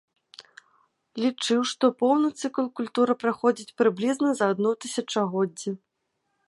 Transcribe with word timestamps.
Лічыў, 1.23 1.59
што 1.73 1.85
поўны 2.01 2.29
цыкл 2.43 2.65
культура 2.81 3.13
праходзіць 3.25 3.75
прыблізна 3.83 4.29
за 4.43 4.53
адно 4.57 4.69
тысячагоддзе. 4.87 5.81